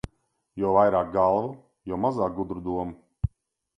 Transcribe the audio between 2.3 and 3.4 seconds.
gudru domu.